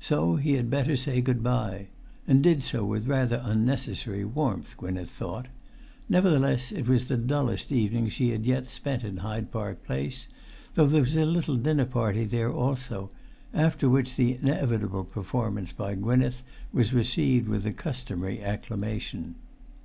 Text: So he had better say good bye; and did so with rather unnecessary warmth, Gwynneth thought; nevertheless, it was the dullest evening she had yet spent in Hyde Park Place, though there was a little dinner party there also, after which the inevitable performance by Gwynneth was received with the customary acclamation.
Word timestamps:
So 0.00 0.34
he 0.34 0.54
had 0.54 0.70
better 0.70 0.96
say 0.96 1.20
good 1.20 1.40
bye; 1.40 1.86
and 2.26 2.42
did 2.42 2.64
so 2.64 2.84
with 2.84 3.06
rather 3.06 3.40
unnecessary 3.44 4.24
warmth, 4.24 4.76
Gwynneth 4.76 5.08
thought; 5.08 5.46
nevertheless, 6.08 6.72
it 6.72 6.88
was 6.88 7.06
the 7.06 7.16
dullest 7.16 7.70
evening 7.70 8.08
she 8.08 8.30
had 8.30 8.44
yet 8.44 8.66
spent 8.66 9.04
in 9.04 9.18
Hyde 9.18 9.52
Park 9.52 9.84
Place, 9.84 10.26
though 10.74 10.88
there 10.88 11.02
was 11.02 11.16
a 11.16 11.24
little 11.24 11.54
dinner 11.54 11.84
party 11.86 12.24
there 12.24 12.52
also, 12.52 13.10
after 13.54 13.88
which 13.88 14.16
the 14.16 14.34
inevitable 14.34 15.04
performance 15.04 15.70
by 15.70 15.94
Gwynneth 15.94 16.42
was 16.72 16.92
received 16.92 17.46
with 17.46 17.62
the 17.62 17.72
customary 17.72 18.42
acclamation. 18.42 19.36